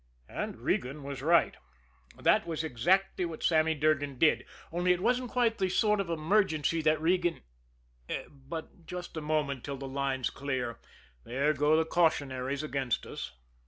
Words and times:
And 0.29 0.57
Regan 0.57 1.03
was 1.03 1.21
right 1.21 1.55
that 2.17 2.47
was 2.47 2.63
exactly 2.63 3.23
what 3.23 3.43
Sammy 3.43 3.75
Durgan 3.75 4.17
did. 4.17 4.47
Only 4.71 4.93
it 4.93 4.99
wasn't 4.99 5.29
quite 5.29 5.59
the 5.59 5.69
sort 5.69 5.99
of 5.99 6.09
emergency 6.09 6.81
that 6.81 6.99
Regan 6.99 7.43
But 8.27 8.87
just 8.87 9.15
a 9.15 9.21
moment 9.21 9.63
till 9.63 9.77
the 9.77 9.87
line's 9.87 10.31
clear, 10.31 10.79
there 11.23 11.53
go 11.53 11.77
the 11.77 11.85
cautionaries 11.85 12.63
against 12.63 13.05
us. 13.05 13.31